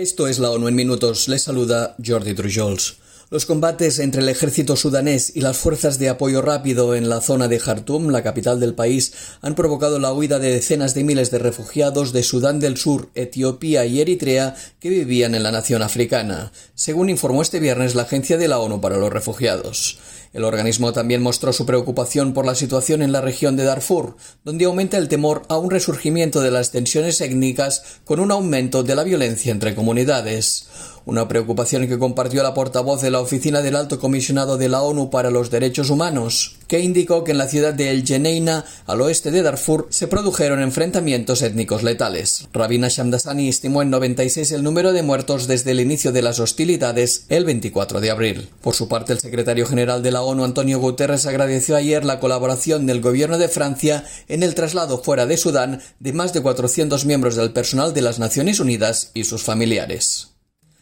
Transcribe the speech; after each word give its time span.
Esto 0.00 0.28
es 0.28 0.38
la 0.38 0.50
ONU 0.50 0.66
en 0.66 0.74
minutos. 0.74 1.28
Les 1.28 1.42
saluda 1.42 1.94
Jordi 2.02 2.32
Trujols. 2.32 2.96
Los 3.28 3.46
combates 3.46 3.98
entre 3.98 4.22
el 4.22 4.28
ejército 4.28 4.74
sudanés 4.74 5.32
y 5.36 5.40
las 5.40 5.56
fuerzas 5.56 5.98
de 5.98 6.08
apoyo 6.08 6.42
rápido 6.42 6.94
en 6.96 7.08
la 7.08 7.20
zona 7.20 7.46
de 7.46 7.60
Jartum, 7.60 8.08
la 8.08 8.22
capital 8.22 8.58
del 8.58 8.74
país, 8.74 9.12
han 9.40 9.54
provocado 9.54 9.98
la 9.98 10.12
huida 10.12 10.38
de 10.38 10.50
decenas 10.50 10.94
de 10.94 11.04
miles 11.04 11.30
de 11.30 11.38
refugiados 11.38 12.12
de 12.12 12.22
Sudán 12.22 12.58
del 12.58 12.76
Sur, 12.76 13.10
Etiopía 13.14 13.84
y 13.84 14.00
Eritrea 14.00 14.56
que 14.80 14.88
vivían 14.88 15.34
en 15.34 15.44
la 15.44 15.52
nación 15.52 15.82
africana, 15.82 16.50
según 16.74 17.08
informó 17.08 17.42
este 17.42 17.60
viernes 17.60 17.94
la 17.94 18.02
Agencia 18.02 18.36
de 18.36 18.48
la 18.48 18.58
ONU 18.58 18.80
para 18.80 18.96
los 18.96 19.12
Refugiados. 19.12 19.98
El 20.32 20.44
organismo 20.44 20.92
también 20.92 21.22
mostró 21.22 21.52
su 21.52 21.66
preocupación 21.66 22.34
por 22.34 22.46
la 22.46 22.54
situación 22.54 23.02
en 23.02 23.10
la 23.10 23.20
región 23.20 23.56
de 23.56 23.64
Darfur, 23.64 24.16
donde 24.44 24.64
aumenta 24.64 24.96
el 24.96 25.08
temor 25.08 25.42
a 25.48 25.58
un 25.58 25.70
resurgimiento 25.70 26.40
de 26.40 26.52
las 26.52 26.70
tensiones 26.70 27.20
étnicas 27.20 27.82
con 28.04 28.20
un 28.20 28.30
aumento 28.30 28.84
de 28.84 28.94
la 28.94 29.02
violencia 29.02 29.50
entre 29.50 29.74
comunidades 29.74 30.68
una 31.06 31.28
preocupación 31.28 31.88
que 31.88 31.98
compartió 31.98 32.42
la 32.42 32.54
portavoz 32.54 33.02
de 33.02 33.09
la 33.10 33.20
Oficina 33.20 33.62
del 33.62 33.76
Alto 33.76 33.98
Comisionado 33.98 34.56
de 34.56 34.68
la 34.68 34.82
ONU 34.82 35.10
para 35.10 35.30
los 35.30 35.50
Derechos 35.50 35.90
Humanos, 35.90 36.56
que 36.68 36.80
indicó 36.80 37.24
que 37.24 37.32
en 37.32 37.38
la 37.38 37.48
ciudad 37.48 37.74
de 37.74 37.90
El 37.90 38.06
Geneina, 38.06 38.64
al 38.86 39.00
oeste 39.00 39.30
de 39.30 39.42
Darfur, 39.42 39.88
se 39.90 40.06
produjeron 40.06 40.62
enfrentamientos 40.62 41.42
étnicos 41.42 41.82
letales. 41.82 42.48
Rabina 42.52 42.88
Shamdasani 42.88 43.48
estimó 43.48 43.82
en 43.82 43.90
96 43.90 44.52
el 44.52 44.62
número 44.62 44.92
de 44.92 45.02
muertos 45.02 45.46
desde 45.46 45.72
el 45.72 45.80
inicio 45.80 46.12
de 46.12 46.22
las 46.22 46.40
hostilidades 46.40 47.26
el 47.28 47.44
24 47.44 48.00
de 48.00 48.10
abril. 48.10 48.48
Por 48.62 48.74
su 48.74 48.88
parte, 48.88 49.12
el 49.12 49.20
secretario 49.20 49.66
general 49.66 50.02
de 50.02 50.12
la 50.12 50.22
ONU, 50.22 50.44
Antonio 50.44 50.78
Guterres, 50.78 51.26
agradeció 51.26 51.76
ayer 51.76 52.04
la 52.04 52.20
colaboración 52.20 52.86
del 52.86 53.00
gobierno 53.00 53.38
de 53.38 53.48
Francia 53.48 54.04
en 54.28 54.42
el 54.42 54.54
traslado 54.54 55.02
fuera 55.02 55.26
de 55.26 55.36
Sudán 55.36 55.82
de 55.98 56.12
más 56.12 56.32
de 56.32 56.40
400 56.40 57.04
miembros 57.04 57.36
del 57.36 57.52
personal 57.52 57.92
de 57.92 58.02
las 58.02 58.18
Naciones 58.18 58.60
Unidas 58.60 59.10
y 59.14 59.24
sus 59.24 59.42
familiares. 59.42 60.29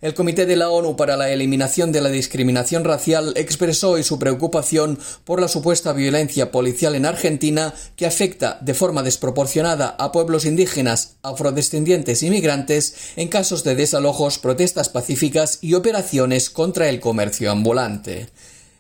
El 0.01 0.15
Comité 0.15 0.47
de 0.47 0.55
la 0.55 0.70
ONU 0.70 0.95
para 0.95 1.16
la 1.16 1.33
Eliminación 1.33 1.91
de 1.91 2.01
la 2.01 2.09
Discriminación 2.09 2.85
Racial 2.85 3.32
expresó 3.35 3.91
hoy 3.91 4.05
su 4.05 4.16
preocupación 4.16 4.96
por 5.24 5.40
la 5.40 5.49
supuesta 5.49 5.93
violencia 5.93 6.52
policial 6.52 6.95
en 6.95 7.05
Argentina 7.05 7.74
que 7.96 8.07
afecta 8.07 8.59
de 8.60 8.74
forma 8.74 9.02
desproporcionada 9.02 9.96
a 9.99 10.13
pueblos 10.13 10.45
indígenas, 10.45 11.16
afrodescendientes 11.24 12.23
y 12.23 12.30
migrantes 12.30 12.95
en 13.16 13.27
casos 13.27 13.65
de 13.65 13.74
desalojos, 13.74 14.38
protestas 14.38 14.88
pacíficas 14.88 15.59
y 15.63 15.74
operaciones 15.74 16.49
contra 16.49 16.88
el 16.88 17.01
comercio 17.01 17.51
ambulante. 17.51 18.29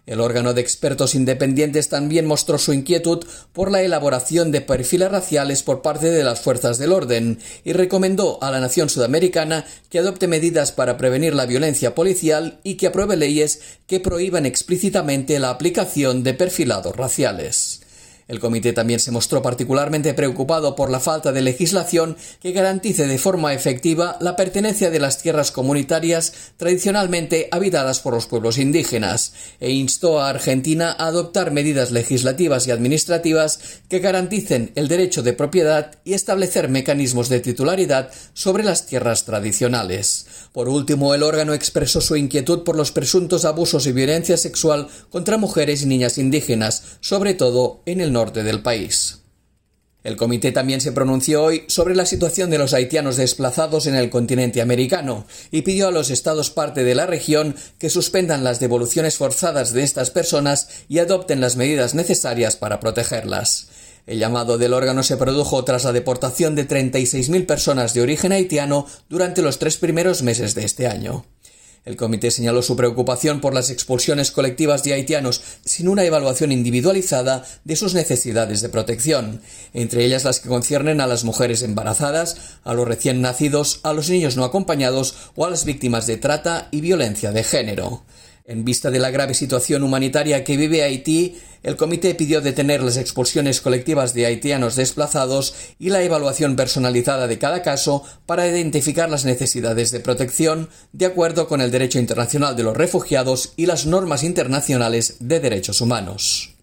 El 0.08 0.22
órgano 0.22 0.54
de 0.54 0.62
expertos 0.62 1.14
independientes 1.14 1.90
también 1.90 2.24
mostró 2.24 2.56
su 2.56 2.72
inquietud 2.72 3.26
por 3.52 3.70
la 3.70 3.82
elaboración 3.82 4.50
de 4.52 4.62
perfiles 4.62 5.10
raciales 5.10 5.62
por 5.62 5.82
parte 5.82 6.10
de 6.10 6.24
las 6.24 6.40
fuerzas 6.40 6.78
del 6.78 6.92
orden 6.92 7.40
y 7.62 7.74
recomendó 7.74 8.42
a 8.42 8.50
la 8.50 8.58
nación 8.58 8.88
sudamericana 8.88 9.66
que 9.90 9.98
adopte 9.98 10.26
medidas 10.26 10.72
para 10.72 10.96
prevenir 10.96 11.34
la 11.34 11.44
violencia 11.44 11.94
policial 11.94 12.58
y 12.64 12.76
que 12.76 12.86
apruebe 12.86 13.16
leyes 13.16 13.60
que 13.86 14.00
prohíban 14.00 14.46
explícitamente 14.46 15.38
la 15.40 15.50
aplicación 15.50 16.24
de 16.24 16.32
perfilados 16.32 16.96
raciales. 16.96 17.77
El 18.28 18.40
comité 18.40 18.74
también 18.74 19.00
se 19.00 19.10
mostró 19.10 19.40
particularmente 19.40 20.12
preocupado 20.12 20.76
por 20.76 20.90
la 20.90 21.00
falta 21.00 21.32
de 21.32 21.40
legislación 21.40 22.18
que 22.42 22.52
garantice 22.52 23.06
de 23.06 23.16
forma 23.16 23.54
efectiva 23.54 24.18
la 24.20 24.36
pertenencia 24.36 24.90
de 24.90 25.00
las 25.00 25.22
tierras 25.22 25.50
comunitarias 25.50 26.34
tradicionalmente 26.58 27.48
habitadas 27.50 28.00
por 28.00 28.12
los 28.12 28.26
pueblos 28.26 28.58
indígenas 28.58 29.32
e 29.60 29.70
instó 29.70 30.20
a 30.20 30.28
Argentina 30.28 30.94
a 30.98 31.06
adoptar 31.06 31.52
medidas 31.52 31.90
legislativas 31.90 32.66
y 32.66 32.70
administrativas 32.70 33.80
que 33.88 34.00
garanticen 34.00 34.72
el 34.74 34.88
derecho 34.88 35.22
de 35.22 35.32
propiedad 35.32 35.92
y 36.04 36.12
establecer 36.12 36.68
mecanismos 36.68 37.30
de 37.30 37.40
titularidad 37.40 38.10
sobre 38.34 38.62
las 38.62 38.84
tierras 38.84 39.24
tradicionales. 39.24 40.26
Por 40.52 40.68
último, 40.68 41.14
el 41.14 41.22
órgano 41.22 41.54
expresó 41.54 42.02
su 42.02 42.14
inquietud 42.16 42.62
por 42.62 42.76
los 42.76 42.92
presuntos 42.92 43.46
abusos 43.46 43.86
y 43.86 43.92
violencia 43.92 44.36
sexual 44.36 44.88
contra 45.08 45.38
mujeres 45.38 45.82
y 45.82 45.86
niñas 45.86 46.18
indígenas, 46.18 46.82
sobre 47.00 47.32
todo 47.32 47.80
en 47.86 48.02
el 48.02 48.12
norte 48.12 48.17
del 48.26 48.62
país. 48.62 49.20
El 50.02 50.16
comité 50.16 50.52
también 50.52 50.80
se 50.80 50.92
pronunció 50.92 51.44
hoy 51.44 51.64
sobre 51.68 51.94
la 51.94 52.06
situación 52.06 52.50
de 52.50 52.58
los 52.58 52.72
haitianos 52.74 53.16
desplazados 53.16 53.86
en 53.86 53.94
el 53.94 54.10
continente 54.10 54.60
americano 54.60 55.26
y 55.50 55.62
pidió 55.62 55.88
a 55.88 55.90
los 55.90 56.10
estados 56.10 56.50
parte 56.50 56.82
de 56.82 56.94
la 56.94 57.06
región 57.06 57.54
que 57.78 57.90
suspendan 57.90 58.42
las 58.42 58.58
devoluciones 58.58 59.16
forzadas 59.16 59.72
de 59.72 59.82
estas 59.82 60.10
personas 60.10 60.68
y 60.88 60.98
adopten 60.98 61.40
las 61.40 61.56
medidas 61.56 61.94
necesarias 61.94 62.56
para 62.56 62.80
protegerlas. 62.80 63.68
El 64.06 64.18
llamado 64.18 64.56
del 64.56 64.72
órgano 64.72 65.02
se 65.02 65.16
produjo 65.16 65.64
tras 65.64 65.84
la 65.84 65.92
deportación 65.92 66.54
de 66.54 66.66
36.000 66.66 67.46
personas 67.46 67.92
de 67.92 68.00
origen 68.00 68.32
haitiano 68.32 68.86
durante 69.08 69.42
los 69.42 69.58
tres 69.58 69.76
primeros 69.76 70.22
meses 70.22 70.54
de 70.54 70.64
este 70.64 70.86
año. 70.86 71.26
El 71.84 71.96
comité 71.96 72.30
señaló 72.30 72.62
su 72.62 72.76
preocupación 72.76 73.40
por 73.40 73.54
las 73.54 73.70
expulsiones 73.70 74.30
colectivas 74.30 74.82
de 74.84 74.92
haitianos 74.92 75.42
sin 75.64 75.88
una 75.88 76.04
evaluación 76.04 76.52
individualizada 76.52 77.44
de 77.64 77.76
sus 77.76 77.94
necesidades 77.94 78.60
de 78.60 78.68
protección, 78.68 79.40
entre 79.72 80.04
ellas 80.04 80.24
las 80.24 80.40
que 80.40 80.48
conciernen 80.48 81.00
a 81.00 81.06
las 81.06 81.24
mujeres 81.24 81.62
embarazadas, 81.62 82.36
a 82.64 82.74
los 82.74 82.86
recién 82.86 83.20
nacidos, 83.20 83.80
a 83.82 83.92
los 83.92 84.10
niños 84.10 84.36
no 84.36 84.44
acompañados 84.44 85.14
o 85.34 85.46
a 85.46 85.50
las 85.50 85.64
víctimas 85.64 86.06
de 86.06 86.16
trata 86.16 86.68
y 86.70 86.80
violencia 86.80 87.32
de 87.32 87.44
género. 87.44 88.02
En 88.48 88.64
vista 88.64 88.90
de 88.90 88.98
la 88.98 89.10
grave 89.10 89.34
situación 89.34 89.82
humanitaria 89.82 90.42
que 90.42 90.56
vive 90.56 90.82
Haití, 90.82 91.36
el 91.62 91.76
comité 91.76 92.14
pidió 92.14 92.40
detener 92.40 92.82
las 92.82 92.96
expulsiones 92.96 93.60
colectivas 93.60 94.14
de 94.14 94.24
haitianos 94.24 94.74
desplazados 94.74 95.54
y 95.78 95.90
la 95.90 96.02
evaluación 96.02 96.56
personalizada 96.56 97.26
de 97.26 97.38
cada 97.38 97.60
caso 97.60 98.04
para 98.24 98.48
identificar 98.48 99.10
las 99.10 99.26
necesidades 99.26 99.90
de 99.90 100.00
protección 100.00 100.70
de 100.94 101.04
acuerdo 101.04 101.46
con 101.46 101.60
el 101.60 101.70
derecho 101.70 101.98
internacional 101.98 102.56
de 102.56 102.62
los 102.62 102.74
refugiados 102.74 103.52
y 103.56 103.66
las 103.66 103.84
normas 103.84 104.24
internacionales 104.24 105.16
de 105.20 105.40
derechos 105.40 105.82
humanos. 105.82 106.57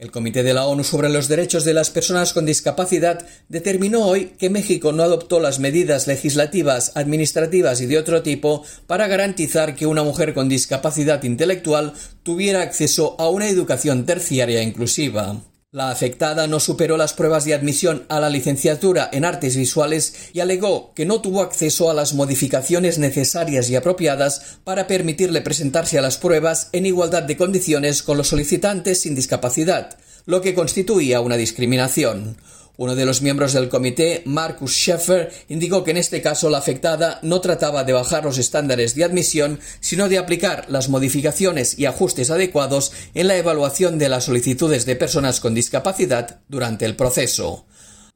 El 0.00 0.10
Comité 0.10 0.42
de 0.42 0.54
la 0.54 0.64
ONU 0.64 0.82
sobre 0.82 1.10
los 1.10 1.28
Derechos 1.28 1.66
de 1.66 1.74
las 1.74 1.90
Personas 1.90 2.32
con 2.32 2.46
Discapacidad 2.46 3.26
determinó 3.50 4.06
hoy 4.06 4.32
que 4.38 4.48
México 4.48 4.92
no 4.92 5.02
adoptó 5.02 5.40
las 5.40 5.58
medidas 5.58 6.06
legislativas, 6.06 6.92
administrativas 6.94 7.82
y 7.82 7.86
de 7.86 7.98
otro 7.98 8.22
tipo 8.22 8.64
para 8.86 9.08
garantizar 9.08 9.76
que 9.76 9.86
una 9.86 10.02
mujer 10.02 10.32
con 10.32 10.48
discapacidad 10.48 11.22
intelectual 11.22 11.92
tuviera 12.22 12.62
acceso 12.62 13.14
a 13.18 13.28
una 13.28 13.50
educación 13.50 14.06
terciaria 14.06 14.62
inclusiva. 14.62 15.42
La 15.72 15.92
afectada 15.92 16.48
no 16.48 16.58
superó 16.58 16.96
las 16.96 17.12
pruebas 17.12 17.44
de 17.44 17.54
admisión 17.54 18.04
a 18.08 18.18
la 18.18 18.28
licenciatura 18.28 19.08
en 19.12 19.24
artes 19.24 19.54
visuales 19.56 20.30
y 20.32 20.40
alegó 20.40 20.92
que 20.94 21.06
no 21.06 21.20
tuvo 21.20 21.42
acceso 21.42 21.88
a 21.88 21.94
las 21.94 22.12
modificaciones 22.12 22.98
necesarias 22.98 23.70
y 23.70 23.76
apropiadas 23.76 24.58
para 24.64 24.88
permitirle 24.88 25.42
presentarse 25.42 25.96
a 25.96 26.02
las 26.02 26.18
pruebas 26.18 26.70
en 26.72 26.86
igualdad 26.86 27.22
de 27.22 27.36
condiciones 27.36 28.02
con 28.02 28.16
los 28.16 28.26
solicitantes 28.26 29.02
sin 29.02 29.14
discapacidad, 29.14 29.96
lo 30.26 30.40
que 30.40 30.56
constituía 30.56 31.20
una 31.20 31.36
discriminación. 31.36 32.36
Uno 32.80 32.96
de 32.96 33.04
los 33.04 33.20
miembros 33.20 33.52
del 33.52 33.68
comité, 33.68 34.22
Marcus 34.24 34.72
Scheffer, 34.72 35.30
indicó 35.50 35.84
que 35.84 35.90
en 35.90 35.98
este 35.98 36.22
caso 36.22 36.48
la 36.48 36.56
afectada 36.56 37.18
no 37.20 37.42
trataba 37.42 37.84
de 37.84 37.92
bajar 37.92 38.24
los 38.24 38.38
estándares 38.38 38.94
de 38.94 39.04
admisión, 39.04 39.60
sino 39.80 40.08
de 40.08 40.16
aplicar 40.16 40.64
las 40.70 40.88
modificaciones 40.88 41.78
y 41.78 41.84
ajustes 41.84 42.30
adecuados 42.30 42.92
en 43.12 43.28
la 43.28 43.36
evaluación 43.36 43.98
de 43.98 44.08
las 44.08 44.24
solicitudes 44.24 44.86
de 44.86 44.96
personas 44.96 45.40
con 45.40 45.52
discapacidad 45.52 46.40
durante 46.48 46.86
el 46.86 46.96
proceso. 46.96 47.66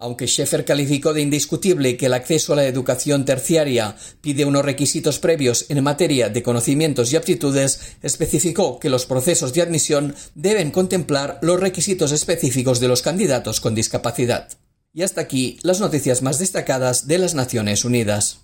Aunque 0.04 0.26
Scheffer 0.26 0.66
calificó 0.66 1.14
de 1.14 1.22
indiscutible 1.22 1.96
que 1.96 2.04
el 2.04 2.12
acceso 2.12 2.52
a 2.52 2.56
la 2.56 2.66
educación 2.66 3.24
terciaria 3.24 3.96
pide 4.20 4.44
unos 4.44 4.62
requisitos 4.62 5.18
previos 5.18 5.64
en 5.70 5.82
materia 5.82 6.28
de 6.28 6.42
conocimientos 6.42 7.10
y 7.10 7.16
aptitudes, 7.16 7.96
especificó 8.02 8.78
que 8.78 8.90
los 8.90 9.06
procesos 9.06 9.54
de 9.54 9.62
admisión 9.62 10.14
deben 10.34 10.72
contemplar 10.72 11.38
los 11.40 11.58
requisitos 11.58 12.12
específicos 12.12 12.80
de 12.80 12.88
los 12.88 13.00
candidatos 13.00 13.62
con 13.62 13.74
discapacidad. 13.74 14.50
Y 14.92 15.04
hasta 15.04 15.22
aquí 15.22 15.58
las 15.62 15.80
noticias 15.80 16.20
más 16.20 16.38
destacadas 16.38 17.06
de 17.06 17.16
las 17.16 17.34
Naciones 17.34 17.86
Unidas. 17.86 18.43